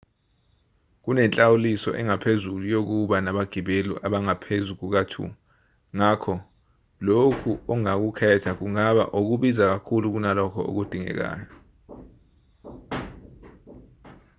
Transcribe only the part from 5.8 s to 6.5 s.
ngakho